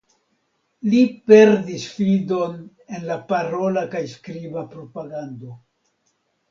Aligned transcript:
Li 0.93 1.01
perdis 1.31 1.85
fidon 1.97 2.57
en 2.99 3.07
la 3.13 3.21
parola 3.33 3.87
kaj 3.95 4.05
skriba 4.17 4.69
propagando. 4.77 5.57